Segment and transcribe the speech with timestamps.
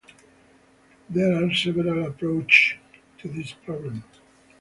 [1.11, 2.79] There are several approaches
[3.19, 4.03] to this problem.